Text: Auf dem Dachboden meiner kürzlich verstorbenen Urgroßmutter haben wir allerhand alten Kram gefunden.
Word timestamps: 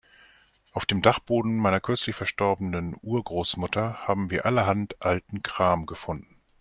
Auf 0.71 0.87
dem 0.87 1.03
Dachboden 1.03 1.57
meiner 1.57 1.79
kürzlich 1.79 2.15
verstorbenen 2.15 2.95
Urgroßmutter 3.03 4.07
haben 4.07 4.31
wir 4.31 4.47
allerhand 4.47 4.99
alten 4.99 5.43
Kram 5.43 5.85
gefunden. 5.85 6.41